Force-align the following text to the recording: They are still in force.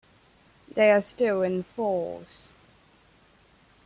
They 0.73 0.89
are 0.89 1.01
still 1.01 1.43
in 1.43 1.61
force. 1.61 2.47